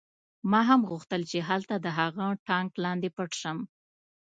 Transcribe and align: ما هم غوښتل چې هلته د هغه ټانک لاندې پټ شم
ما 0.51 0.61
هم 0.69 0.81
غوښتل 0.91 1.21
چې 1.31 1.37
هلته 1.49 1.75
د 1.79 1.87
هغه 1.99 2.25
ټانک 2.47 2.71
لاندې 2.85 3.09
پټ 3.15 3.31
شم 3.41 3.57